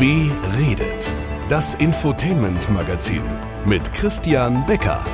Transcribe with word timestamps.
Beredet. 0.00 1.12
Das 1.50 1.74
Infotainment-Magazin 1.74 3.20
mit 3.66 3.92
Christian 3.92 4.64
Becker. 4.64 5.04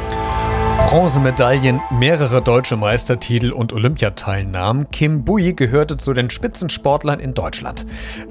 Bronzemedaillen, 0.79 1.81
mehrere 1.91 2.41
deutsche 2.41 2.77
Meistertitel 2.77 3.51
und 3.51 3.73
Olympiateilnahmen. 3.73 4.89
Kim 4.93 5.25
Bui 5.25 5.55
gehörte 5.55 5.97
zu 5.97 6.15
den 6.15 6.31
Spitzensportlern 6.31 7.19
in 7.19 7.35
Deutschland. 7.35 7.85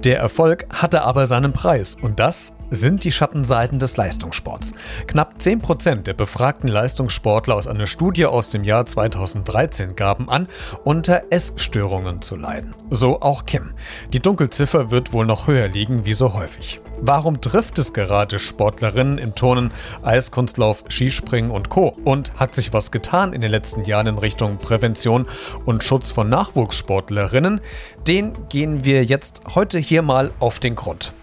Der 0.06 0.18
Erfolg 0.20 0.66
hatte 0.70 1.04
aber 1.04 1.26
seinen 1.26 1.52
Preis 1.52 1.98
und 2.02 2.22
das 2.22 2.56
sind 2.70 3.04
die 3.04 3.12
Schattenseiten 3.12 3.80
des 3.80 3.98
Leistungssports. 3.98 4.74
Knapp 5.08 5.36
10% 5.40 6.04
der 6.04 6.14
befragten 6.14 6.68
Leistungssportler 6.68 7.56
aus 7.56 7.68
einer 7.68 7.88
Studie 7.88 8.26
aus 8.26 8.50
dem 8.50 8.64
Jahr 8.64 8.86
2013 8.86 9.96
gaben 9.96 10.30
an, 10.30 10.48
unter 10.84 11.24
Essstörungen 11.30 12.22
zu 12.22 12.36
leiden. 12.36 12.76
So 12.90 13.22
auch 13.22 13.46
Kim. 13.46 13.74
Die 14.14 14.20
Dunkelziffer 14.20 14.92
wird 14.92 15.14
wohl 15.14 15.26
noch 15.26 15.48
höher 15.48 15.68
liegen 15.68 16.06
wie 16.06 16.14
so 16.14 16.34
häufig. 16.34 16.82
Warum 17.02 17.42
trifft 17.42 17.78
es 17.78 17.94
gerade 17.94 18.40
Sportlerinnen 18.40 19.18
im 19.18 19.36
Turnen, 19.36 19.72
Eiskunstlauf, 20.04 20.86
Skispringen 20.90 21.52
und 21.52 21.70
Co? 21.70 21.96
Und 22.06 22.34
hat 22.36 22.56
sich 22.56 22.74
was 22.74 22.92
getan 22.92 23.34
in 23.34 23.42
den 23.42 23.52
letzten 23.52 23.84
Jahren 23.84 24.08
in 24.08 24.18
Richtung 24.18 24.58
Prävention 24.58 25.26
und 25.66 25.84
Schutz 25.84 26.10
von 26.10 26.30
Nachwuchssportlerinnen? 26.30 27.60
Den 28.08 28.34
gehen 28.50 28.86
wir 28.86 29.04
jetzt 29.04 29.42
heute 29.56 29.78
hier 29.78 30.02
mal 30.02 30.32
auf 30.40 30.60
den 30.60 30.76
Grund. 30.76 31.14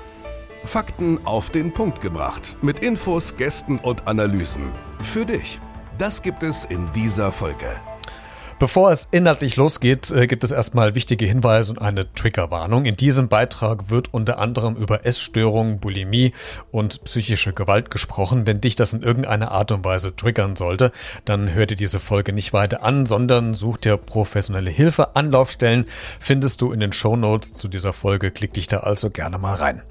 Fakten 0.64 1.18
auf 1.26 1.50
den 1.50 1.72
Punkt 1.72 2.00
gebracht. 2.00 2.56
Mit 2.62 2.80
Infos, 2.80 3.36
Gästen 3.36 3.78
und 3.78 4.06
Analysen. 4.06 4.70
Für 5.00 5.26
dich. 5.26 5.60
Das 5.98 6.22
gibt 6.22 6.42
es 6.42 6.64
in 6.64 6.90
dieser 6.92 7.32
Folge. 7.32 7.80
Bevor 8.62 8.92
es 8.92 9.08
inhaltlich 9.10 9.56
losgeht, 9.56 10.12
äh, 10.12 10.28
gibt 10.28 10.44
es 10.44 10.52
erstmal 10.52 10.94
wichtige 10.94 11.26
Hinweise 11.26 11.72
und 11.72 11.82
eine 11.82 12.14
Triggerwarnung. 12.14 12.84
In 12.84 12.94
diesem 12.94 13.26
Beitrag 13.26 13.90
wird 13.90 14.14
unter 14.14 14.38
anderem 14.38 14.76
über 14.76 15.04
Essstörungen, 15.04 15.80
Bulimie 15.80 16.32
und 16.70 17.02
psychische 17.02 17.52
Gewalt 17.52 17.90
gesprochen. 17.90 18.46
Wenn 18.46 18.60
dich 18.60 18.76
das 18.76 18.92
in 18.92 19.02
irgendeiner 19.02 19.50
Art 19.50 19.72
und 19.72 19.84
Weise 19.84 20.14
triggern 20.14 20.54
sollte, 20.54 20.92
dann 21.24 21.52
hör 21.52 21.66
dir 21.66 21.74
diese 21.74 21.98
Folge 21.98 22.32
nicht 22.32 22.52
weiter 22.52 22.84
an, 22.84 23.04
sondern 23.04 23.54
such 23.54 23.78
dir 23.78 23.96
professionelle 23.96 24.70
Hilfe. 24.70 25.16
Anlaufstellen 25.16 25.86
findest 26.20 26.62
du 26.62 26.70
in 26.70 26.78
den 26.78 26.92
Show 26.92 27.16
Notes 27.16 27.54
zu 27.54 27.66
dieser 27.66 27.92
Folge. 27.92 28.30
Klick 28.30 28.54
dich 28.54 28.68
da 28.68 28.76
also 28.76 29.10
gerne 29.10 29.38
mal 29.38 29.56
rein. 29.56 29.82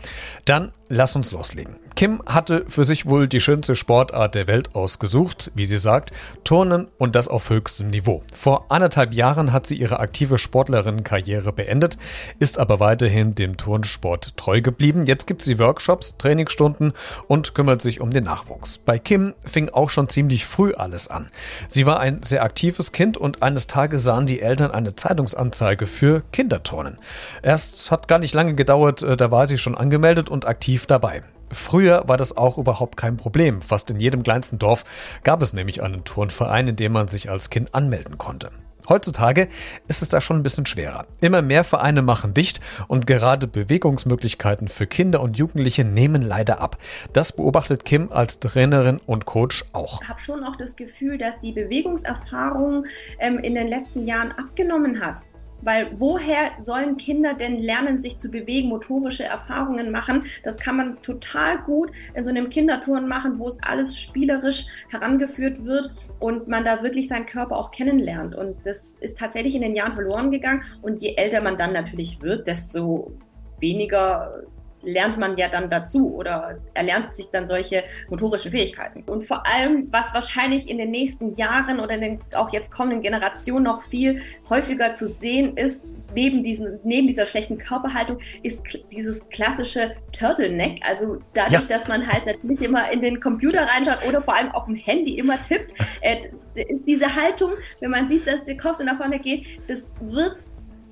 Dann 0.45 0.71
lass 0.91 1.15
uns 1.15 1.31
loslegen. 1.31 1.75
Kim 1.95 2.21
hatte 2.25 2.65
für 2.67 2.83
sich 2.83 3.05
wohl 3.05 3.27
die 3.27 3.41
schönste 3.41 3.75
Sportart 3.75 4.35
der 4.35 4.47
Welt 4.47 4.75
ausgesucht, 4.75 5.51
wie 5.55 5.65
sie 5.65 5.77
sagt, 5.77 6.11
Turnen 6.43 6.87
und 6.97 7.15
das 7.15 7.27
auf 7.27 7.49
höchstem 7.49 7.89
Niveau. 7.89 8.23
Vor 8.33 8.65
anderthalb 8.69 9.13
Jahren 9.13 9.53
hat 9.53 9.67
sie 9.67 9.75
ihre 9.75 9.99
aktive 9.99 10.37
Sportlerinnenkarriere 10.37 11.53
beendet, 11.53 11.97
ist 12.39 12.57
aber 12.57 12.79
weiterhin 12.79 13.35
dem 13.35 13.57
Turnsport 13.57 14.35
treu 14.35 14.61
geblieben. 14.61 15.05
Jetzt 15.05 15.27
gibt 15.27 15.41
sie 15.41 15.59
Workshops, 15.59 16.17
Trainingsstunden 16.17 16.93
und 17.27 17.55
kümmert 17.55 17.81
sich 17.81 18.01
um 18.01 18.11
den 18.11 18.25
Nachwuchs. 18.25 18.77
Bei 18.77 18.99
Kim 18.99 19.33
fing 19.43 19.69
auch 19.69 19.89
schon 19.89 20.09
ziemlich 20.09 20.45
früh 20.45 20.73
alles 20.73 21.07
an. 21.07 21.29
Sie 21.67 21.85
war 21.85 21.99
ein 21.99 22.23
sehr 22.23 22.43
aktives 22.43 22.91
Kind 22.91 23.15
und 23.15 23.43
eines 23.43 23.67
Tages 23.67 24.03
sahen 24.03 24.25
die 24.25 24.41
Eltern 24.41 24.71
eine 24.71 24.95
Zeitungsanzeige 24.95 25.87
für 25.87 26.23
Kinderturnen. 26.31 26.97
Erst 27.43 27.91
hat 27.91 28.07
gar 28.07 28.19
nicht 28.19 28.33
lange 28.33 28.55
gedauert, 28.55 29.03
äh, 29.03 29.15
da 29.15 29.31
war 29.31 29.45
sie 29.45 29.57
schon 29.57 29.75
angemeldet 29.75 30.29
und 30.29 30.47
aktiv 30.47 30.80
dabei. 30.87 31.23
Früher 31.51 32.03
war 32.07 32.17
das 32.17 32.37
auch 32.37 32.57
überhaupt 32.57 32.97
kein 32.97 33.17
Problem. 33.17 33.61
Fast 33.61 33.89
in 33.89 33.99
jedem 33.99 34.23
kleinsten 34.23 34.57
Dorf 34.57 34.85
gab 35.23 35.41
es 35.41 35.53
nämlich 35.53 35.83
einen 35.83 36.05
Turnverein, 36.05 36.69
in 36.69 36.75
dem 36.77 36.93
man 36.93 37.07
sich 37.07 37.29
als 37.29 37.49
Kind 37.49 37.75
anmelden 37.75 38.17
konnte. 38.17 38.51
Heutzutage 38.89 39.47
ist 39.87 40.01
es 40.01 40.09
da 40.09 40.21
schon 40.21 40.37
ein 40.37 40.43
bisschen 40.43 40.65
schwerer. 40.65 41.05
Immer 41.21 41.41
mehr 41.41 41.63
Vereine 41.63 42.01
machen 42.01 42.33
dicht 42.33 42.61
und 42.87 43.05
gerade 43.05 43.47
Bewegungsmöglichkeiten 43.47 44.67
für 44.67 44.87
Kinder 44.87 45.21
und 45.21 45.37
Jugendliche 45.37 45.83
nehmen 45.83 46.21
leider 46.21 46.59
ab. 46.59 46.77
Das 47.13 47.31
beobachtet 47.31 47.85
Kim 47.85 48.11
als 48.11 48.39
Trainerin 48.39 48.99
und 49.05 49.25
Coach 49.25 49.65
auch. 49.73 50.01
Ich 50.01 50.09
habe 50.09 50.19
schon 50.19 50.43
auch 50.43 50.55
das 50.55 50.75
Gefühl, 50.75 51.17
dass 51.17 51.39
die 51.39 51.51
Bewegungserfahrung 51.51 52.85
ähm, 53.19 53.37
in 53.39 53.55
den 53.55 53.67
letzten 53.67 54.07
Jahren 54.07 54.31
abgenommen 54.31 54.99
hat. 54.99 55.25
Weil 55.61 55.91
woher 55.97 56.51
sollen 56.59 56.97
Kinder 56.97 57.33
denn 57.33 57.61
lernen, 57.61 58.01
sich 58.01 58.19
zu 58.19 58.29
bewegen, 58.29 58.69
motorische 58.69 59.23
Erfahrungen 59.23 59.91
machen? 59.91 60.23
Das 60.43 60.59
kann 60.59 60.77
man 60.77 61.01
total 61.01 61.59
gut 61.63 61.91
in 62.13 62.23
so 62.23 62.29
einem 62.29 62.49
Kinderturnen 62.49 63.07
machen, 63.07 63.39
wo 63.39 63.47
es 63.47 63.57
alles 63.61 63.99
spielerisch 63.99 64.65
herangeführt 64.89 65.65
wird 65.65 65.93
und 66.19 66.47
man 66.47 66.63
da 66.63 66.83
wirklich 66.83 67.07
seinen 67.07 67.25
Körper 67.25 67.57
auch 67.57 67.71
kennenlernt. 67.71 68.35
Und 68.35 68.65
das 68.65 68.95
ist 68.99 69.17
tatsächlich 69.17 69.55
in 69.55 69.61
den 69.61 69.75
Jahren 69.75 69.93
verloren 69.93 70.31
gegangen. 70.31 70.63
Und 70.81 71.01
je 71.01 71.15
älter 71.15 71.41
man 71.41 71.57
dann 71.57 71.73
natürlich 71.73 72.21
wird, 72.21 72.47
desto 72.47 73.11
weniger 73.59 74.43
lernt 74.83 75.17
man 75.17 75.37
ja 75.37 75.47
dann 75.47 75.69
dazu 75.69 76.13
oder 76.15 76.59
erlernt 76.73 77.15
sich 77.15 77.29
dann 77.31 77.47
solche 77.47 77.83
motorischen 78.09 78.51
Fähigkeiten. 78.51 79.03
Und 79.03 79.23
vor 79.23 79.45
allem, 79.45 79.87
was 79.91 80.13
wahrscheinlich 80.13 80.69
in 80.69 80.77
den 80.77 80.91
nächsten 80.91 81.33
Jahren 81.33 81.79
oder 81.79 81.95
in 81.95 82.01
den 82.01 82.19
auch 82.33 82.51
jetzt 82.51 82.71
kommenden 82.71 83.01
Generationen 83.01 83.63
noch 83.63 83.83
viel 83.83 84.21
häufiger 84.49 84.95
zu 84.95 85.07
sehen 85.07 85.57
ist, 85.57 85.83
neben, 86.13 86.43
diesen, 86.43 86.79
neben 86.83 87.07
dieser 87.07 87.25
schlechten 87.25 87.57
Körperhaltung, 87.57 88.17
ist 88.43 88.63
dieses 88.91 89.27
klassische 89.29 89.95
Turtleneck. 90.11 90.81
Also 90.87 91.19
dadurch, 91.33 91.63
ja. 91.63 91.77
dass 91.77 91.87
man 91.87 92.05
halt 92.07 92.25
natürlich 92.25 92.61
immer 92.61 92.91
in 92.91 93.01
den 93.01 93.19
Computer 93.19 93.67
reinschaut 93.67 94.07
oder 94.07 94.21
vor 94.21 94.35
allem 94.35 94.51
auf 94.51 94.65
dem 94.65 94.75
Handy 94.75 95.17
immer 95.17 95.41
tippt, 95.41 95.73
äh, 96.01 96.17
ist 96.55 96.87
diese 96.87 97.15
Haltung, 97.15 97.51
wenn 97.79 97.91
man 97.91 98.09
sieht, 98.09 98.27
dass 98.27 98.43
der 98.43 98.57
Kopf 98.57 98.77
so 98.77 98.83
nach 98.83 98.97
vorne 98.97 99.19
geht, 99.19 99.59
das 99.67 99.89
wird, 100.01 100.37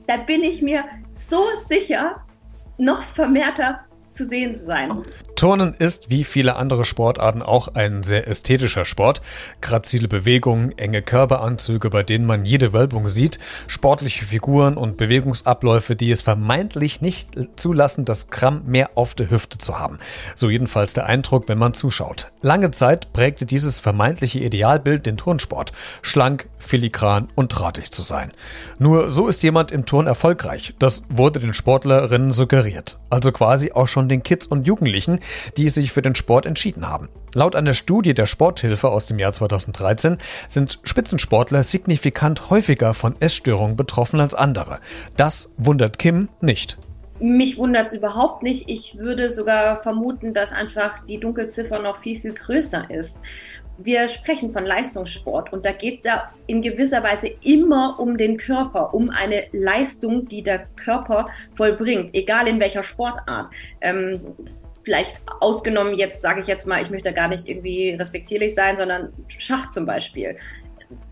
da 0.07 0.17
bin 0.17 0.43
ich 0.43 0.61
mir 0.61 0.85
so 1.11 1.43
sicher, 1.55 2.23
noch 2.79 3.03
vermehrter 3.03 3.81
zu 4.09 4.25
sehen 4.25 4.55
sein. 4.55 5.03
Turnen 5.39 5.73
ist 5.73 6.09
wie 6.09 6.25
viele 6.25 6.57
andere 6.57 6.83
Sportarten 6.83 7.41
auch 7.41 7.69
ein 7.69 8.03
sehr 8.03 8.27
ästhetischer 8.27 8.83
Sport. 8.83 9.21
Grazile 9.61 10.09
Bewegungen, 10.09 10.77
enge 10.77 11.01
Körperanzüge, 11.01 11.89
bei 11.89 12.03
denen 12.03 12.25
man 12.25 12.43
jede 12.43 12.73
Wölbung 12.73 13.07
sieht, 13.07 13.39
sportliche 13.65 14.25
Figuren 14.25 14.75
und 14.75 14.97
Bewegungsabläufe, 14.97 15.95
die 15.95 16.11
es 16.11 16.21
vermeintlich 16.21 16.99
nicht 16.99 17.37
zulassen, 17.55 18.03
das 18.03 18.29
Gramm 18.29 18.63
mehr 18.65 18.89
auf 18.95 19.15
der 19.15 19.29
Hüfte 19.29 19.57
zu 19.57 19.79
haben. 19.79 19.99
So 20.35 20.49
jedenfalls 20.49 20.93
der 20.93 21.05
Eindruck, 21.05 21.47
wenn 21.47 21.57
man 21.57 21.73
zuschaut. 21.73 22.33
Lange 22.41 22.71
Zeit 22.71 23.13
prägte 23.13 23.45
dieses 23.45 23.79
vermeintliche 23.79 24.39
Idealbild 24.39 25.05
den 25.05 25.15
Turnsport. 25.15 25.71
Schlank, 26.01 26.49
filigran 26.57 27.29
und 27.35 27.47
drahtig 27.47 27.91
zu 27.91 28.01
sein. 28.01 28.33
Nur 28.77 29.09
so 29.09 29.29
ist 29.29 29.41
jemand 29.43 29.71
im 29.71 29.85
Turn 29.85 30.05
erfolgreich. 30.05 30.73
Das 30.79 31.03
wurde 31.07 31.39
den 31.39 31.53
Sportlerinnen 31.53 32.31
suggeriert. 32.31 32.99
Also 33.09 33.31
quasi 33.31 33.71
auch 33.71 33.87
schon 33.87 34.09
den 34.09 34.21
Kids 34.21 34.45
und 34.45 34.67
Jugendlichen, 34.67 35.21
die 35.57 35.69
sich 35.69 35.91
für 35.91 36.01
den 36.01 36.15
Sport 36.15 36.45
entschieden 36.45 36.87
haben. 36.87 37.09
Laut 37.33 37.55
einer 37.55 37.73
Studie 37.73 38.13
der 38.13 38.25
Sporthilfe 38.25 38.89
aus 38.89 39.07
dem 39.07 39.19
Jahr 39.19 39.31
2013 39.31 40.17
sind 40.47 40.79
Spitzensportler 40.83 41.63
signifikant 41.63 42.49
häufiger 42.49 42.93
von 42.93 43.15
Essstörungen 43.19 43.75
betroffen 43.75 44.19
als 44.19 44.35
andere. 44.35 44.79
Das 45.15 45.51
wundert 45.57 45.99
Kim 45.99 46.29
nicht. 46.41 46.77
Mich 47.19 47.57
wundert 47.57 47.87
es 47.87 47.93
überhaupt 47.93 48.43
nicht. 48.43 48.69
Ich 48.69 48.97
würde 48.97 49.29
sogar 49.29 49.81
vermuten, 49.81 50.33
dass 50.33 50.53
einfach 50.53 51.03
die 51.03 51.19
Dunkelziffer 51.19 51.79
noch 51.79 51.97
viel, 51.97 52.19
viel 52.19 52.33
größer 52.33 52.89
ist. 52.89 53.19
Wir 53.77 54.07
sprechen 54.07 54.51
von 54.51 54.65
Leistungssport 54.65 55.53
und 55.53 55.65
da 55.65 55.71
geht 55.71 55.99
es 55.99 56.05
ja 56.05 56.31
in 56.47 56.61
gewisser 56.61 57.03
Weise 57.03 57.29
immer 57.43 57.97
um 57.99 58.17
den 58.17 58.37
Körper, 58.37 58.93
um 58.93 59.09
eine 59.09 59.45
Leistung, 59.51 60.25
die 60.25 60.43
der 60.43 60.65
Körper 60.75 61.29
vollbringt, 61.53 62.13
egal 62.13 62.47
in 62.47 62.59
welcher 62.59 62.83
Sportart. 62.83 63.49
Ähm, 63.79 64.19
vielleicht 64.89 65.21
ausgenommen 65.39 65.93
jetzt, 65.93 66.19
sage 66.19 66.41
ich 66.41 66.47
jetzt 66.47 66.65
mal, 66.65 66.81
ich 66.81 66.89
möchte 66.89 67.13
gar 67.13 67.27
nicht 67.27 67.47
irgendwie 67.47 67.91
respektierlich 67.91 68.55
sein, 68.55 68.75
sondern 68.75 69.13
Schach 69.27 69.69
zum 69.69 69.85
Beispiel. 69.85 70.35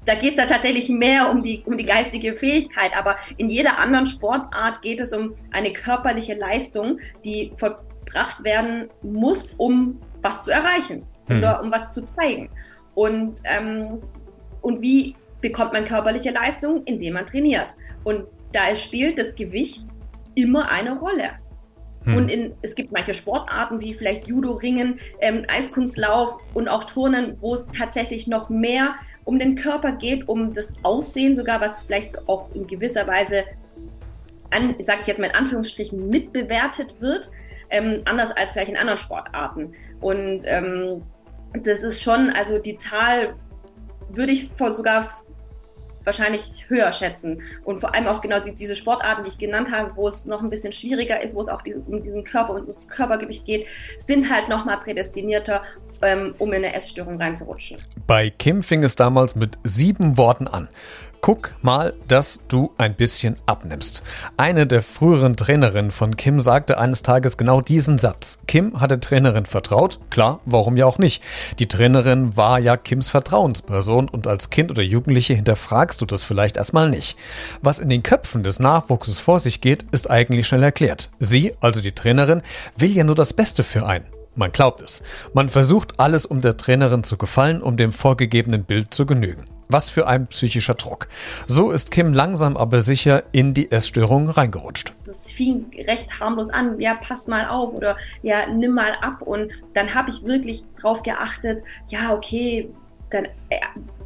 Da 0.04 0.16
geht 0.16 0.34
es 0.34 0.40
ja 0.40 0.48
tatsächlich 0.48 0.90
mehr 0.90 1.30
um 1.30 1.44
die, 1.44 1.62
um 1.64 1.78
die 1.78 1.86
geistige 1.86 2.36
Fähigkeit, 2.36 2.90
aber 2.98 3.18
in 3.38 3.52
jeder 3.52 3.78
anderen 3.78 4.08
Sportart 4.08 4.82
geht 4.82 5.00
es 5.00 5.14
um 5.14 5.36
eine 5.52 5.72
körperliche 5.74 6.34
Leistung, 6.34 6.98
die 7.24 7.54
vollbracht 7.56 8.44
werden 8.44 8.90
muss, 9.04 9.54
um 9.58 10.02
was 10.24 10.44
zu 10.44 10.50
erreichen 10.50 11.06
hm. 11.28 11.38
oder 11.38 11.62
um 11.62 11.72
was 11.72 11.92
zu 11.92 12.04
zeigen. 12.04 12.50
Und, 12.96 13.42
ähm, 13.44 14.02
und 14.62 14.82
wie 14.82 15.16
bekommt 15.40 15.74
man 15.74 15.86
körperliche 15.86 16.32
Leistung? 16.32 16.84
Indem 16.86 17.14
man 17.14 17.28
trainiert. 17.28 17.76
Und 18.04 18.26
da 18.54 18.74
spielt 18.74 19.20
das 19.20 19.36
Gewicht 19.36 19.84
immer 20.34 20.72
eine 20.72 20.98
Rolle. 20.98 21.30
Hm. 22.08 22.16
Und 22.16 22.32
in, 22.32 22.56
es 22.62 22.74
gibt 22.76 22.94
manche 22.94 23.14
Sportarten 23.14 23.82
wie 23.82 23.94
vielleicht 23.94 24.28
Judo, 24.28 24.54
Ringen, 24.54 25.00
ähm, 25.20 25.46
Eiskunstlauf 25.50 26.38
und 26.54 26.70
auch 26.70 26.86
Turnen, 26.86 27.38
wo 27.42 27.54
es 27.54 27.68
tatsächlich 27.68 28.28
noch 28.28 28.50
mehr 28.50 28.96
um 29.26 29.40
den 29.40 29.56
Körper 29.56 29.92
geht, 29.92 30.30
um 30.30 30.54
das 30.54 30.74
Aussehen 30.84 31.36
sogar, 31.36 31.60
was 31.60 31.82
vielleicht 31.82 32.30
auch 32.30 32.50
in 32.54 32.66
gewisser 32.66 33.06
Weise, 33.08 33.44
sage 34.80 35.02
ich 35.02 35.08
jetzt 35.08 35.20
mal 35.20 35.28
in 35.28 35.36
Anführungsstrichen, 35.36 36.08
mitbewertet 36.08 37.02
wird, 37.02 37.30
ähm, 37.70 38.04
anders 38.06 38.32
als 38.32 38.54
vielleicht 38.54 38.70
in 38.70 38.78
anderen 38.78 38.98
Sportarten. 38.98 39.74
Und 40.00 40.46
ähm, 40.46 41.04
das 41.62 41.84
ist 41.84 42.02
schon, 42.02 42.30
also 42.30 42.58
die 42.58 42.78
Zahl 42.78 43.36
würde 44.10 44.32
ich 44.32 44.50
sogar 44.58 45.10
wahrscheinlich 46.08 46.66
höher 46.70 46.92
schätzen. 46.92 47.44
Und 47.64 47.80
vor 47.80 47.94
allem 47.94 48.08
auch 48.08 48.22
genau 48.22 48.40
die, 48.40 48.56
diese 48.56 48.76
Sportarten, 48.76 49.24
die 49.24 49.30
ich 49.30 49.38
genannt 49.38 49.72
habe, 49.72 49.92
wo 49.96 50.08
es 50.08 50.26
noch 50.26 50.42
ein 50.42 50.50
bisschen 50.50 50.72
schwieriger 50.72 51.22
ist, 51.22 51.36
wo 51.36 51.44
es 51.44 51.50
auch 51.50 51.62
die, 51.62 51.76
um 51.76 52.02
diesen 52.02 52.24
Körper 52.24 52.54
und 52.54 52.68
das 52.68 52.90
Körpergewicht 52.90 53.46
geht, 53.46 53.68
sind 54.00 54.32
halt 54.32 54.50
nochmal 54.50 54.80
prädestinierter, 54.80 55.62
ähm, 56.02 56.34
um 56.40 56.50
in 56.54 56.64
eine 56.64 56.74
Essstörung 56.74 57.18
reinzurutschen. 57.18 57.78
Bei 58.08 58.30
Kim 58.30 58.64
fing 58.64 58.84
es 58.84 58.96
damals 58.96 59.36
mit 59.36 59.60
sieben 59.64 60.18
Worten 60.18 60.48
an. 60.48 60.70
Guck 61.22 61.56
mal, 61.62 61.94
dass 62.08 62.42
du 62.48 62.72
ein 62.78 62.96
bisschen 62.96 63.36
abnimmst. 63.46 64.04
Eine 64.38 64.68
der 64.68 64.82
früheren 64.82 65.36
Trainerinnen 65.36 65.92
von 65.92 66.16
Kim 66.16 66.40
sagte 66.42 66.78
eines 66.78 67.02
Tages 67.04 67.38
genau 67.38 67.60
diesen 67.62 67.98
Satz. 67.98 68.40
Kim 68.48 68.80
hat 68.80 68.92
der 68.92 69.00
Trainerin 69.00 69.46
vertraut. 69.46 70.00
Klar, 70.10 70.40
warum 70.46 70.78
ja 70.78 70.86
auch 70.86 71.00
nicht? 71.00 71.24
Die 71.60 71.68
Trainerin 71.68 72.38
war 72.38 72.60
ja 72.60 72.78
Kims 72.78 73.10
Vertrauensperson 73.10 74.08
und 74.10 74.28
als 74.28 74.50
Kind 74.50 74.72
oder 74.72 74.84
Jugendliche 74.84 75.34
hinterfragst 75.34 76.00
du 76.02 76.06
das 76.06 76.24
vielleicht 76.24 76.58
erstmal 76.58 76.90
nicht. 76.90 77.18
Was 77.62 77.80
in 77.80 77.90
den 77.90 78.04
Köpfen 78.04 78.44
des 78.44 78.60
Nachwuchses 78.60 79.20
vor 79.20 79.40
sich 79.40 79.60
geht, 79.60 79.86
ist 79.92 80.10
eigentlich 80.10 80.48
schnell 80.48 80.64
erklärt. 80.64 81.10
Sie, 81.20 81.54
also 81.60 81.82
die 81.82 81.94
Trainerin, 81.94 82.42
will 82.78 82.92
ja 82.92 83.04
nur 83.04 83.16
das 83.16 83.34
Beste 83.34 83.64
für 83.64 83.86
einen. 83.86 84.06
Man 84.36 84.52
glaubt 84.52 84.82
es. 84.82 85.02
Man 85.34 85.50
versucht 85.50 86.00
alles, 86.00 86.28
um 86.28 86.42
der 86.42 86.58
Trainerin 86.58 87.04
zu 87.04 87.18
gefallen, 87.18 87.64
um 87.64 87.76
dem 87.76 87.92
vorgegebenen 87.92 88.64
Bild 88.66 88.94
zu 88.94 89.08
genügen. 89.08 89.44
Was 89.70 89.90
für 89.90 90.08
ein 90.08 90.28
psychischer 90.28 90.76
Druck. 90.76 91.08
So 91.46 91.72
ist 91.72 91.92
Kim 91.92 92.14
langsam 92.14 92.56
aber 92.56 92.82
sicher 92.82 93.24
in 93.32 93.54
die 93.54 93.72
Essstörung 93.72 94.30
reingerutscht. 94.30 94.94
Das 95.06 95.32
fing 95.32 95.66
recht 95.88 96.20
harmlos 96.20 96.50
an. 96.50 96.80
Ja, 96.80 96.96
pass 96.96 97.28
mal 97.28 97.48
auf 97.48 97.74
oder 97.74 97.98
ja, 98.22 98.48
nimm 98.48 98.74
mal 98.74 98.94
ab. 99.02 99.22
Und 99.22 99.52
dann 99.74 99.94
habe 99.94 100.10
ich 100.10 100.24
wirklich 100.24 100.64
drauf 100.80 101.04
geachtet, 101.04 101.64
ja, 101.88 102.14
okay, 102.14 102.70
dann 103.10 103.26
äh, 103.50 103.60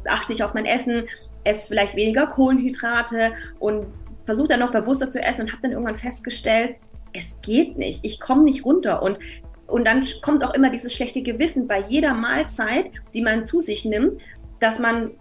achte 0.08 0.32
ich 0.32 0.42
auf 0.42 0.54
mein 0.54 0.66
Essen, 0.66 1.04
esse 1.44 1.68
vielleicht 1.68 1.96
weniger 1.96 2.26
Kohlenhydrate 2.26 3.32
und 3.58 3.86
versuche 4.24 4.48
dann 4.48 4.60
noch 4.60 4.72
bewusster 4.72 5.10
zu 5.10 5.20
essen 5.20 5.42
und 5.42 5.52
habe 5.52 5.62
dann 5.62 5.72
irgendwann 5.72 5.94
festgestellt, 5.96 6.76
es 7.12 7.40
geht 7.42 7.76
nicht. 7.76 8.00
Ich 8.04 8.20
komme 8.20 8.42
nicht 8.44 8.64
runter. 8.64 9.02
Und 9.02 9.18
und 9.66 9.86
dann 9.86 10.06
kommt 10.20 10.44
auch 10.44 10.52
immer 10.52 10.68
dieses 10.68 10.92
schlechte 10.92 11.22
Gewissen 11.22 11.66
bei 11.66 11.80
jeder 11.80 12.12
Mahlzeit, 12.12 12.90
die 13.14 13.22
man 13.22 13.46
zu 13.46 13.60
sich 13.60 13.86
nimmt, 13.86 14.20
dass 14.60 14.78
man 14.78 15.12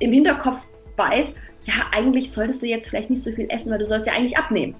im 0.00 0.12
Hinterkopf 0.12 0.66
weiß, 0.96 1.34
ja, 1.62 1.74
eigentlich 1.92 2.30
solltest 2.30 2.62
du 2.62 2.66
jetzt 2.66 2.88
vielleicht 2.88 3.10
nicht 3.10 3.22
so 3.22 3.32
viel 3.32 3.46
essen, 3.50 3.70
weil 3.70 3.78
du 3.78 3.86
sollst 3.86 4.06
ja 4.06 4.12
eigentlich 4.12 4.36
abnehmen. 4.36 4.74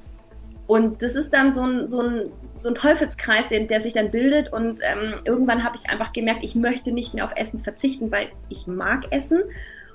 Und 0.67 1.03
das 1.03 1.15
ist 1.15 1.33
dann 1.35 1.55
so 1.55 1.63
ein, 1.63 1.89
so 1.89 2.01
ein, 2.01 2.31
so 2.57 2.71
ein 2.71 2.75
Teufelskreis, 2.75 3.49
der, 3.49 3.65
der 3.65 3.81
sich 3.81 3.93
dann 3.93 4.11
bildet. 4.11 4.53
Und 4.53 4.81
ähm, 4.83 5.21
irgendwann 5.25 5.63
habe 5.63 5.77
ich 5.77 5.91
einfach 5.91 6.13
gemerkt, 6.13 6.43
ich 6.43 6.55
möchte 6.55 6.93
nicht 6.93 7.15
mehr 7.15 7.25
auf 7.25 7.33
Essen 7.37 7.59
verzichten, 7.59 8.11
weil 8.11 8.29
ich 8.49 8.67
mag 8.67 9.07
Essen. 9.11 9.43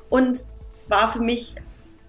Und 0.09 0.45
war 0.87 1.11
für 1.11 1.21
mich 1.21 1.55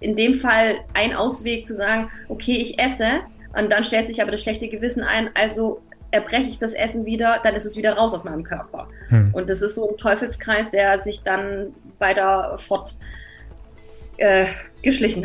in 0.01 0.17
dem 0.17 0.35
Fall 0.35 0.81
ein 0.95 1.15
Ausweg 1.15 1.67
zu 1.67 1.75
sagen, 1.75 2.11
okay, 2.29 2.57
ich 2.57 2.79
esse. 2.79 3.21
Und 3.59 3.71
dann 3.73 3.85
stellt 3.85 4.07
sich 4.07 4.23
aber 4.23 4.31
das 4.31 4.43
schlechte 4.43 4.69
Gewissen 4.69 5.03
ein, 5.03 5.31
also 5.35 5.83
erbreche 6.11 6.49
ich 6.49 6.59
das 6.59 6.73
Essen 6.73 7.05
wieder, 7.07 7.39
dann 7.43 7.55
ist 7.55 7.65
es 7.65 7.77
wieder 7.77 7.95
raus 7.95 8.13
aus 8.15 8.25
meinem 8.25 8.43
Körper. 8.43 8.89
Hm. 9.09 9.31
Und 9.33 9.49
das 9.49 9.63
ist 9.63 9.77
so 9.77 9.91
ein 9.91 9.97
Teufelskreis, 9.97 10.71
der 10.71 11.03
sich 11.03 11.23
dann 11.23 11.75
weiter 12.01 12.57
fort 12.59 12.99
äh, 14.17 14.47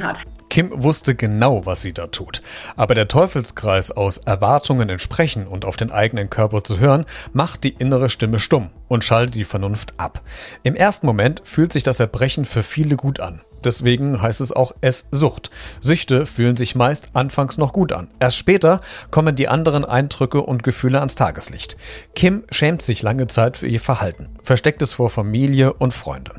hat. 0.01 0.22
Kim 0.50 0.72
wusste 0.83 1.16
genau, 1.16 1.66
was 1.66 1.81
sie 1.81 1.94
da 1.94 2.07
tut. 2.07 2.42
Aber 2.75 2.95
der 2.95 3.07
Teufelskreis 3.07 3.92
aus 3.92 4.19
Erwartungen 4.19 4.89
entsprechen 4.89 5.48
und 5.48 5.66
auf 5.66 5.75
den 5.75 5.92
eigenen 5.92 6.30
Körper 6.30 6.63
zu 6.63 6.80
hören, 6.80 7.06
macht 7.33 7.63
die 7.63 7.75
innere 7.77 8.10
Stimme 8.10 8.39
stumm 8.39 8.69
und 8.88 9.04
schaltet 9.04 9.36
die 9.36 9.44
Vernunft 9.44 9.94
ab. 9.98 10.22
Im 10.63 10.75
ersten 10.75 11.07
Moment 11.07 11.42
fühlt 11.44 11.74
sich 11.74 11.83
das 11.83 12.00
Erbrechen 12.00 12.45
für 12.45 12.63
viele 12.63 12.95
gut 12.95 13.19
an. 13.19 13.42
Deswegen 13.65 14.21
heißt 14.21 14.41
es 14.41 14.51
auch 14.51 14.73
Esssucht. 14.81 15.50
Süchte 15.81 16.25
fühlen 16.25 16.56
sich 16.56 16.75
meist 16.75 17.09
anfangs 17.13 17.57
noch 17.57 17.73
gut 17.73 17.91
an. 17.91 18.09
Erst 18.19 18.38
später 18.38 18.81
kommen 19.12 19.35
die 19.35 19.47
anderen 19.47 19.83
Eindrücke 19.83 20.41
und 20.41 20.63
Gefühle 20.63 21.00
ans 21.00 21.15
Tageslicht. 21.15 21.75
Kim 22.13 22.44
schämt 22.51 22.83
sich 22.83 23.01
lange 23.01 23.27
Zeit 23.27 23.57
für 23.57 23.67
ihr 23.67 23.79
Verhalten, 23.79 24.29
versteckt 24.44 24.81
es 24.81 24.94
vor 24.94 25.09
Familie 25.09 25.73
und 25.73 25.94
Freunde. 25.94 26.33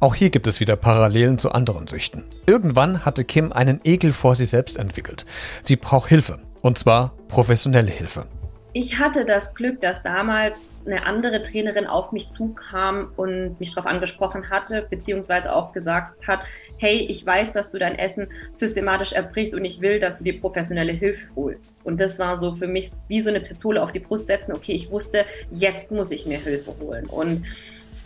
Auch 0.00 0.14
hier 0.14 0.30
gibt 0.30 0.46
es 0.46 0.60
wieder 0.60 0.76
Parallelen 0.76 1.38
zu 1.38 1.52
anderen 1.52 1.86
Süchten. 1.86 2.24
Irgendwann 2.46 3.04
hatte 3.04 3.24
Kim 3.24 3.52
einen 3.52 3.80
Ekel 3.84 4.12
vor 4.12 4.34
sich 4.34 4.50
selbst 4.50 4.76
entwickelt. 4.76 5.24
Sie 5.62 5.76
braucht 5.76 6.08
Hilfe. 6.08 6.40
Und 6.62 6.78
zwar 6.78 7.14
professionelle 7.28 7.90
Hilfe. 7.90 8.26
Ich 8.74 8.98
hatte 8.98 9.26
das 9.26 9.54
Glück, 9.54 9.82
dass 9.82 10.02
damals 10.02 10.82
eine 10.86 11.04
andere 11.04 11.42
Trainerin 11.42 11.86
auf 11.86 12.10
mich 12.10 12.30
zukam 12.30 13.12
und 13.16 13.60
mich 13.60 13.74
darauf 13.74 13.90
angesprochen 13.90 14.48
hatte, 14.48 14.86
beziehungsweise 14.88 15.54
auch 15.54 15.72
gesagt 15.72 16.26
hat, 16.26 16.40
hey, 16.78 17.06
ich 17.10 17.24
weiß, 17.24 17.52
dass 17.52 17.68
du 17.70 17.78
dein 17.78 17.96
Essen 17.96 18.28
systematisch 18.52 19.12
erbrichst 19.12 19.54
und 19.54 19.66
ich 19.66 19.82
will, 19.82 19.98
dass 19.98 20.18
du 20.18 20.24
dir 20.24 20.40
professionelle 20.40 20.92
Hilfe 20.92 21.26
holst. 21.36 21.84
Und 21.84 22.00
das 22.00 22.18
war 22.18 22.38
so 22.38 22.52
für 22.52 22.66
mich 22.66 22.92
wie 23.08 23.20
so 23.20 23.28
eine 23.28 23.40
Pistole 23.40 23.82
auf 23.82 23.92
die 23.92 24.00
Brust 24.00 24.28
setzen. 24.28 24.52
Okay, 24.52 24.72
ich 24.72 24.90
wusste, 24.90 25.26
jetzt 25.50 25.90
muss 25.90 26.10
ich 26.10 26.24
mir 26.24 26.38
Hilfe 26.38 26.74
holen. 26.80 27.04
Und 27.06 27.44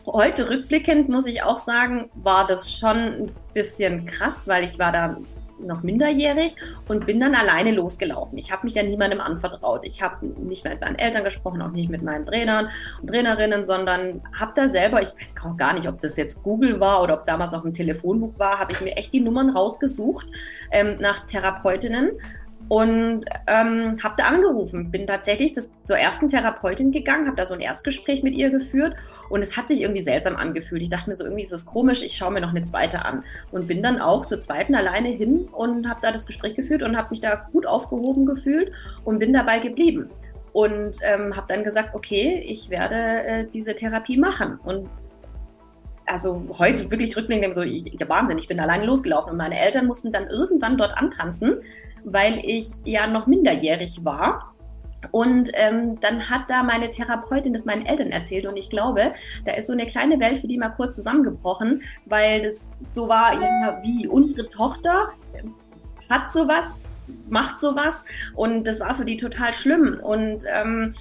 heute 0.05 0.51
rückblickend 0.51 1.09
muss 1.09 1.27
ich 1.27 1.45
auch 1.45 1.61
sagen, 1.61 2.11
war 2.15 2.45
das 2.45 2.73
schon 2.73 2.97
ein 2.97 3.33
bisschen 3.55 4.05
krass, 4.07 4.49
weil 4.49 4.65
ich 4.65 4.81
war 4.81 4.91
da 4.91 5.17
noch 5.59 5.83
minderjährig 5.83 6.57
und 6.89 7.07
bin 7.07 7.21
dann 7.21 7.35
alleine 7.35 7.73
losgelaufen. 7.73 8.39
Ich 8.39 8.53
habe 8.53 8.65
mich 8.65 8.75
ja 8.75 8.83
niemandem 8.83 9.21
anvertraut. 9.21 9.87
Ich 9.87 10.03
habe 10.03 10.27
nicht 10.27 10.65
mit 10.65 10.81
meinen 10.81 10.97
Eltern 10.97 11.25
gesprochen, 11.25 11.63
auch 11.63 11.71
nicht 11.71 11.91
mit 11.91 12.03
meinen 12.03 12.27
Trainern 12.27 12.69
und 13.01 13.09
Trainerinnen, 13.09 13.67
sondern 13.67 14.23
habe 14.39 14.53
da 14.55 14.69
selber, 14.69 15.01
ich 15.01 15.09
weiß 15.09 15.35
gar 15.57 15.73
nicht, 15.73 15.89
ob 15.89 16.01
das 16.01 16.17
jetzt 16.17 16.43
Google 16.43 16.81
war 16.81 17.03
oder 17.03 17.15
ob 17.15 17.21
es 17.21 17.27
damals 17.27 17.53
noch 17.53 17.65
ein 17.65 17.73
Telefonbuch 17.73 18.39
war, 18.39 18.59
habe 18.59 18.73
ich 18.73 18.81
mir 18.81 18.97
echt 18.97 19.13
die 19.13 19.21
Nummern 19.21 19.51
rausgesucht 19.51 20.27
ähm, 20.71 20.97
nach 21.01 21.27
Therapeutinnen 21.27 22.11
und 22.69 23.25
ähm, 23.47 23.99
habe 24.03 24.15
da 24.17 24.25
angerufen. 24.25 24.91
Bin 24.91 25.07
tatsächlich 25.07 25.53
das, 25.53 25.71
zur 25.85 25.99
ersten 25.99 26.29
Therapeutin 26.29 26.91
gegangen, 26.91 27.27
habe 27.27 27.37
da 27.37 27.47
so 27.47 27.55
ein 27.55 27.61
Erstgespräch 27.61 28.23
mit 28.23 28.35
ihr 28.35 28.51
geführt 28.51 28.95
und 29.31 29.41
es 29.41 29.57
hat 29.57 29.69
sich 29.69 29.83
irgendwie 29.83 30.03
seltsam 30.03 30.37
angefühlt. 30.37 30.83
Ich 30.83 30.91
dachte 30.91 31.11
mir 31.11 31.17
so, 31.17 31.25
irgendwie 31.25 31.45
ist 31.45 31.53
es 31.53 31.67
komisch, 31.67 32.03
ich 32.03 32.17
schaue 32.17 32.33
mir 32.33 32.41
noch 32.41 32.51
eine 32.51 32.65
zweite 32.65 33.05
an. 33.05 33.25
Und 33.53 33.69
bin 33.69 33.83
dann 33.83 34.01
auch 34.01 34.27
zur 34.27 34.41
zweiten 34.41 34.75
alleine 34.75 35.09
hin 35.09 35.49
und 35.53 35.89
habe 35.89 36.01
da 36.03 36.11
das 36.11 36.27
Gespräch 36.27 36.55
geführt 36.57 36.83
und 36.83 36.97
habe 36.97 37.11
mich 37.11 37.21
da 37.21 37.49
gut 37.53 37.67
aufgehoben 37.67 38.27
gefühlt 38.27 38.73
und 39.05 39.19
bin 39.19 39.33
dabei 39.33 39.59
geblieben. 39.61 40.11
Und 40.53 40.97
ähm, 41.03 41.37
habe 41.37 41.47
dann 41.49 41.65
gesagt, 41.65 41.95
okay, 41.95 42.43
ich 42.47 42.71
werde 42.71 42.97
äh, 42.97 43.47
diese 43.53 43.75
Therapie 43.75 44.17
machen. 44.17 44.59
Und 44.65 44.89
also 46.07 46.45
heute 46.59 46.91
wirklich 46.91 47.17
rückblickend 47.17 47.55
so, 47.55 47.63
ja 47.63 48.09
Wahnsinn, 48.09 48.39
ich 48.39 48.49
bin 48.49 48.61
alleine 48.61 48.87
losgelaufen 48.87 49.33
und 49.33 49.37
meine 49.37 49.61
Eltern 49.61 49.87
mussten 49.87 50.13
dann 50.13 50.29
irgendwann 50.29 50.79
dort 50.79 50.97
antanzen, 50.97 51.61
weil 52.05 52.41
ich 52.45 52.69
ja 52.85 53.07
noch 53.07 53.27
minderjährig 53.27 54.05
war. 54.05 54.55
Und 55.13 55.51
ähm, 55.55 56.01
dann 56.01 56.31
hat 56.31 56.49
da 56.49 56.63
meine 56.63 56.91
Therapeutin 56.91 57.53
das 57.53 57.65
meinen 57.65 57.87
Eltern 57.87 58.11
erzählt 58.11 58.47
und 58.47 58.57
ich 58.57 58.71
glaube, 58.71 59.13
da 59.45 59.53
ist 59.53 59.67
so 59.67 59.73
eine 59.73 59.87
kleine 59.87 60.19
Welt 60.19 60.39
für 60.39 60.49
die 60.49 60.59
mal 60.59 60.71
kurz 60.71 60.97
zusammengebrochen, 60.97 61.83
weil 62.07 62.43
das 62.43 62.69
so 62.93 63.09
war, 63.09 63.35
ja, 63.41 63.81
wie 63.83 64.09
unsere 64.09 64.49
Tochter 64.49 65.11
hat 66.09 66.33
sowas, 66.33 66.87
macht 67.29 67.59
sowas 67.59 68.05
und 68.35 68.67
das 68.67 68.81
war 68.81 68.95
für 68.95 69.05
die 69.05 69.17
total 69.17 69.55
schlimm 69.55 70.01
und 70.03 70.45
ähm, 70.49 70.95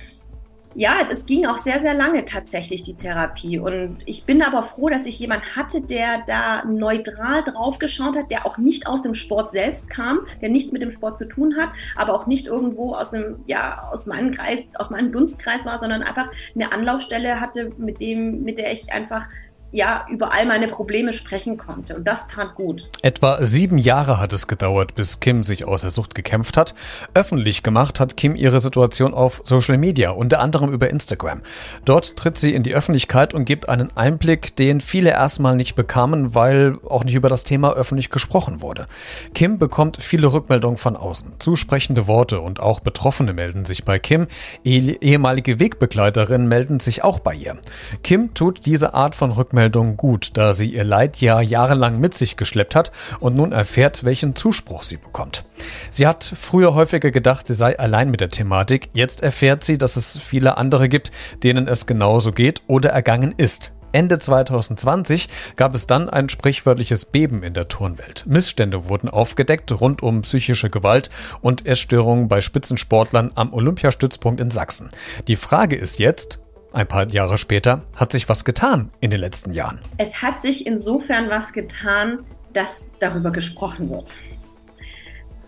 ja, 0.75 1.07
es 1.09 1.25
ging 1.25 1.45
auch 1.45 1.57
sehr, 1.57 1.79
sehr 1.79 1.93
lange 1.93 2.25
tatsächlich 2.25 2.83
die 2.83 2.95
Therapie. 2.95 3.59
Und 3.59 3.97
ich 4.05 4.25
bin 4.25 4.41
aber 4.41 4.61
froh, 4.61 4.89
dass 4.89 5.05
ich 5.05 5.17
jemand 5.19 5.55
hatte, 5.55 5.81
der 5.81 6.23
da 6.27 6.65
neutral 6.65 7.43
drauf 7.43 7.79
geschaut 7.79 8.17
hat, 8.17 8.29
der 8.29 8.45
auch 8.45 8.57
nicht 8.57 8.85
aus 8.85 9.01
dem 9.01 9.15
Sport 9.15 9.51
selbst 9.51 9.89
kam, 9.89 10.19
der 10.41 10.49
nichts 10.49 10.73
mit 10.73 10.81
dem 10.81 10.91
Sport 10.91 11.17
zu 11.17 11.25
tun 11.25 11.55
hat, 11.57 11.69
aber 11.95 12.13
auch 12.13 12.27
nicht 12.27 12.45
irgendwo 12.45 12.93
aus 12.93 13.13
einem, 13.13 13.37
ja, 13.45 13.87
aus 13.89 14.05
meinem 14.05 14.31
Kreis, 14.31 14.65
aus 14.77 14.89
meinem 14.89 15.13
Dunstkreis 15.13 15.65
war, 15.65 15.79
sondern 15.79 16.03
einfach 16.03 16.29
eine 16.53 16.73
Anlaufstelle 16.73 17.39
hatte, 17.39 17.71
mit 17.77 18.01
dem, 18.01 18.43
mit 18.43 18.57
der 18.57 18.73
ich 18.73 18.91
einfach 18.91 19.29
ja 19.75 20.05
über 20.09 20.31
all 20.31 20.45
meine 20.45 20.69
Probleme 20.69 21.11
sprechen 21.11 21.57
konnte. 21.57 21.97
Und 21.97 22.07
das 22.07 22.27
tat 22.27 22.55
gut. 22.55 22.87
Etwa 23.01 23.43
sieben 23.43 23.77
Jahre 23.77 24.19
hat 24.19 24.31
es 24.31 24.47
gedauert, 24.47 24.95
bis 24.95 25.19
Kim 25.19 25.43
sich 25.43 25.65
aus 25.65 25.81
der 25.81 25.89
Sucht 25.89 26.15
gekämpft 26.15 26.55
hat. 26.55 26.73
Öffentlich 27.13 27.61
gemacht 27.61 27.99
hat 27.99 28.15
Kim 28.15 28.35
ihre 28.35 28.61
Situation 28.61 29.13
auf 29.13 29.41
Social 29.43 29.77
Media, 29.77 30.11
unter 30.11 30.39
anderem 30.39 30.71
über 30.71 30.89
Instagram. 30.89 31.41
Dort 31.83 32.15
tritt 32.15 32.37
sie 32.37 32.53
in 32.53 32.63
die 32.63 32.73
Öffentlichkeit 32.73 33.33
und 33.33 33.43
gibt 33.43 33.67
einen 33.67 33.95
Einblick, 33.97 34.55
den 34.55 34.79
viele 34.79 35.09
erstmal 35.09 35.57
nicht 35.57 35.75
bekamen, 35.75 36.33
weil 36.33 36.77
auch 36.87 37.03
nicht 37.03 37.15
über 37.15 37.27
das 37.29 37.43
Thema 37.43 37.73
öffentlich 37.73 38.09
gesprochen 38.09 38.61
wurde. 38.61 38.87
Kim 39.33 39.59
bekommt 39.59 39.97
viele 39.97 40.31
Rückmeldungen 40.31 40.77
von 40.77 40.95
außen, 40.95 41.33
zusprechende 41.39 42.07
Worte 42.07 42.39
und 42.39 42.61
auch 42.61 42.79
Betroffene 42.79 43.33
melden 43.33 43.65
sich 43.65 43.83
bei 43.83 43.99
Kim. 43.99 44.27
Ehemalige 44.63 45.59
Wegbegleiterinnen 45.59 46.47
melden 46.47 46.79
sich 46.79 47.03
auch 47.03 47.19
bei 47.19 47.33
ihr. 47.33 47.57
Kim 48.03 48.33
tut 48.33 48.65
diese 48.65 48.93
Art 48.93 49.15
von 49.15 49.31
Rückmeldung 49.31 49.64
Rückmeldung 49.65 49.97
gut, 49.97 50.31
da 50.35 50.53
sie 50.53 50.69
ihr 50.71 50.83
Leid 50.83 51.17
ja 51.21 51.41
jahrelang 51.41 51.99
mit 51.99 52.13
sich 52.13 52.37
geschleppt 52.37 52.75
hat 52.75 52.91
und 53.19 53.35
nun 53.35 53.51
erfährt, 53.51 54.03
welchen 54.03 54.35
Zuspruch 54.35 54.83
sie 54.83 54.97
bekommt. 54.97 55.43
Sie 55.89 56.05
hat 56.05 56.23
früher 56.23 56.75
häufiger 56.75 57.09
gedacht, 57.09 57.47
sie 57.47 57.55
sei 57.55 57.79
allein 57.79 58.11
mit 58.11 58.21
der 58.21 58.29
Thematik. 58.29 58.89
Jetzt 58.93 59.23
erfährt 59.23 59.63
sie, 59.63 59.79
dass 59.79 59.95
es 59.95 60.19
viele 60.19 60.57
andere 60.57 60.87
gibt, 60.87 61.11
denen 61.41 61.67
es 61.67 61.87
genauso 61.87 62.31
geht 62.31 62.61
oder 62.67 62.91
ergangen 62.91 63.33
ist. 63.37 63.73
Ende 63.91 64.19
2020 64.19 65.29
gab 65.55 65.73
es 65.73 65.87
dann 65.87 66.09
ein 66.09 66.29
sprichwörtliches 66.29 67.05
Beben 67.05 67.41
in 67.41 67.53
der 67.53 67.67
Turnwelt. 67.67 68.25
Missstände 68.27 68.87
wurden 68.87 69.09
aufgedeckt 69.09 69.71
rund 69.71 70.03
um 70.03 70.21
psychische 70.21 70.69
Gewalt 70.69 71.09
und 71.41 71.65
Essstörungen 71.65 72.27
bei 72.27 72.41
Spitzensportlern 72.41 73.31
am 73.33 73.53
Olympiastützpunkt 73.53 74.41
in 74.41 74.51
Sachsen. 74.51 74.91
Die 75.27 75.37
Frage 75.37 75.77
ist 75.77 75.97
jetzt, 75.97 76.39
ein 76.75 76.87
paar 76.87 77.07
Jahre 77.07 77.37
später, 77.37 77.83
hat 77.95 78.11
sich 78.11 78.27
was 78.27 78.43
getan 78.43 78.91
in 78.99 79.09
den 79.09 79.21
letzten 79.21 79.53
Jahren? 79.53 79.79
Es 79.97 80.21
hat 80.21 80.41
sich 80.41 80.67
insofern 80.67 81.29
was 81.29 81.53
getan, 81.53 82.25
dass 82.51 82.89
darüber 82.99 83.31
gesprochen 83.31 83.89
wird, 83.89 84.17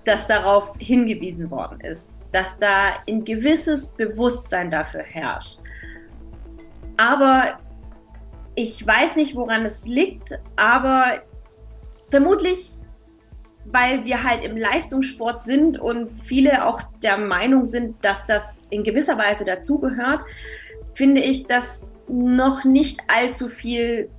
dass 0.05 0.27
darauf 0.27 0.74
hingewiesen 0.79 1.51
worden 1.51 1.81
ist, 1.81 2.12
dass 2.31 2.57
da 2.57 2.93
ein 3.07 3.25
gewisses 3.25 3.89
Bewusstsein 3.89 4.72
dafür 4.72 5.03
herrscht. 5.03 5.60
Aber 6.96 7.60
ich 8.55 8.86
weiß 8.86 9.17
nicht, 9.17 9.36
woran 9.36 9.65
es 9.65 9.86
liegt, 9.86 10.39
aber 10.55 11.22
vermutlich, 12.10 12.72
weil 13.65 14.05
wir 14.05 14.24
halt 14.24 14.46
im 14.46 14.55
Leistungssport 14.55 15.41
sind 15.41 15.77
und 15.77 16.10
viele 16.24 16.65
auch 16.65 16.81
der 17.03 17.17
Meinung 17.17 17.65
sind, 17.65 18.03
dass 18.03 18.25
das 18.25 18.65
in 18.69 18.84
gewisser 18.84 19.17
Weise 19.17 19.43
dazugehört, 19.43 20.22
finde 20.98 21.22
ich, 21.22 21.46
dass 21.46 21.84
noch 22.08 22.63
nicht 22.63 23.01
allzu 23.08 23.50
viel 23.50 24.10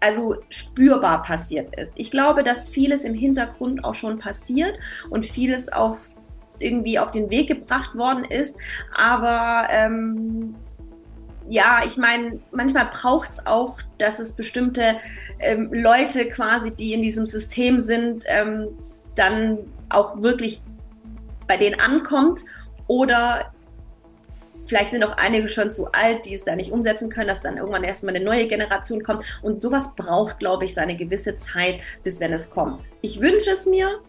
also 0.00 0.36
spürbar 0.50 1.22
passiert 1.22 1.74
ist. 1.78 1.92
Ich 1.94 2.10
glaube, 2.10 2.42
dass 2.42 2.68
vieles 2.68 3.04
im 3.04 3.14
Hintergrund 3.14 3.84
auch 3.84 3.94
schon 3.94 4.18
passiert 4.18 4.76
und 5.08 5.24
vieles 5.24 5.72
auf 5.72 6.16
irgendwie 6.58 6.98
auf 6.98 7.12
den 7.12 7.30
Weg 7.30 7.46
gebracht 7.46 7.94
worden 7.94 8.24
ist. 8.24 8.56
Aber 8.96 9.68
ähm, 9.70 10.56
ja, 11.48 11.82
ich 11.86 11.96
meine, 11.96 12.40
manchmal 12.50 12.86
braucht 12.86 13.30
es 13.30 13.46
auch, 13.46 13.78
dass 13.98 14.18
es 14.18 14.32
bestimmte 14.32 14.96
ähm, 15.38 15.70
Leute 15.72 16.28
quasi, 16.28 16.74
die 16.74 16.92
in 16.92 17.02
diesem 17.02 17.28
System 17.28 17.78
sind, 17.78 18.24
ähm, 18.26 18.76
dann 19.14 19.58
auch 19.90 20.20
wirklich 20.20 20.60
bei 21.46 21.56
denen 21.56 21.78
ankommt 21.80 22.44
oder 22.88 23.53
Vielleicht 24.66 24.90
sind 24.90 25.04
auch 25.04 25.16
einige 25.16 25.48
schon 25.48 25.70
zu 25.70 25.92
alt, 25.92 26.24
die 26.26 26.34
es 26.34 26.44
da 26.44 26.56
nicht 26.56 26.72
umsetzen 26.72 27.10
können, 27.10 27.28
dass 27.28 27.42
dann 27.42 27.56
irgendwann 27.56 27.84
erstmal 27.84 28.14
eine 28.14 28.24
neue 28.24 28.46
Generation 28.46 29.02
kommt. 29.02 29.40
Und 29.42 29.62
sowas 29.62 29.94
braucht, 29.94 30.38
glaube 30.38 30.64
ich, 30.64 30.74
seine 30.74 30.96
gewisse 30.96 31.36
Zeit, 31.36 31.80
bis 32.02 32.20
wenn 32.20 32.32
es 32.32 32.50
kommt. 32.50 32.90
Ich 33.02 33.20
wünsche 33.20 33.50
es 33.50 33.66
mir, 33.66 34.00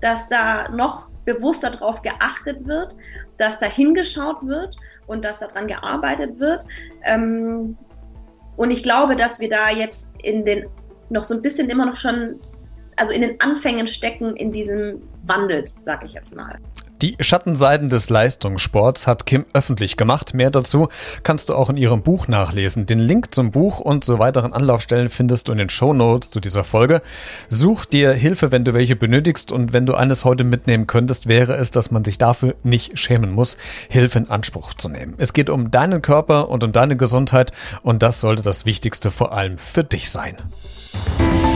dass 0.00 0.28
da 0.28 0.68
noch 0.70 1.10
bewusster 1.24 1.70
darauf 1.70 2.02
geachtet 2.02 2.66
wird, 2.66 2.96
dass 3.36 3.58
da 3.58 3.66
hingeschaut 3.66 4.46
wird 4.46 4.76
und 5.06 5.24
dass 5.24 5.40
daran 5.40 5.66
gearbeitet 5.66 6.38
wird. 6.38 6.64
Ähm, 7.04 7.76
und 8.56 8.70
ich 8.70 8.82
glaube, 8.82 9.16
dass 9.16 9.40
wir 9.40 9.48
da 9.48 9.70
jetzt 9.70 10.08
in 10.22 10.44
den 10.44 10.66
noch 11.10 11.24
so 11.24 11.34
ein 11.34 11.42
bisschen 11.42 11.68
immer 11.68 11.86
noch 11.86 11.96
schon, 11.96 12.38
also 12.96 13.12
in 13.12 13.22
den 13.22 13.40
Anfängen 13.40 13.86
stecken 13.86 14.36
in 14.36 14.52
diesem 14.52 15.02
Wandel, 15.24 15.64
sag 15.82 16.04
ich 16.04 16.14
jetzt 16.14 16.34
mal. 16.34 16.58
Die 17.02 17.16
Schattenseiten 17.18 17.88
des 17.88 18.10
Leistungssports 18.10 19.06
hat 19.06 19.24
Kim 19.24 19.46
öffentlich 19.54 19.96
gemacht. 19.96 20.34
Mehr 20.34 20.50
dazu 20.50 20.90
kannst 21.22 21.48
du 21.48 21.54
auch 21.54 21.70
in 21.70 21.78
ihrem 21.78 22.02
Buch 22.02 22.28
nachlesen. 22.28 22.84
Den 22.84 22.98
Link 22.98 23.34
zum 23.34 23.50
Buch 23.50 23.80
und 23.80 24.04
zu 24.04 24.18
weiteren 24.18 24.52
Anlaufstellen 24.52 25.08
findest 25.08 25.48
du 25.48 25.52
in 25.52 25.58
den 25.58 25.70
Show 25.70 25.94
Notes 25.94 26.28
zu 26.28 26.40
dieser 26.40 26.62
Folge. 26.62 27.00
Such 27.48 27.86
dir 27.86 28.12
Hilfe, 28.12 28.52
wenn 28.52 28.66
du 28.66 28.74
welche 28.74 28.96
benötigst 28.96 29.50
und 29.50 29.72
wenn 29.72 29.86
du 29.86 29.94
eines 29.94 30.26
heute 30.26 30.44
mitnehmen 30.44 30.86
könntest, 30.86 31.26
wäre 31.26 31.54
es, 31.54 31.70
dass 31.70 31.90
man 31.90 32.04
sich 32.04 32.18
dafür 32.18 32.54
nicht 32.64 32.98
schämen 32.98 33.32
muss, 33.32 33.56
Hilfe 33.88 34.18
in 34.18 34.28
Anspruch 34.28 34.74
zu 34.74 34.90
nehmen. 34.90 35.14
Es 35.16 35.32
geht 35.32 35.48
um 35.48 35.70
deinen 35.70 36.02
Körper 36.02 36.50
und 36.50 36.64
um 36.64 36.72
deine 36.72 36.98
Gesundheit 36.98 37.52
und 37.82 38.02
das 38.02 38.20
sollte 38.20 38.42
das 38.42 38.66
Wichtigste 38.66 39.10
vor 39.10 39.32
allem 39.32 39.56
für 39.56 39.84
dich 39.84 40.10
sein. 40.10 40.36
Musik 41.18 41.50